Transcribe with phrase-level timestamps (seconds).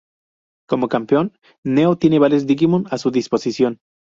[0.67, 3.77] Como campeón, Neo tiene varios Digimon a su disposición.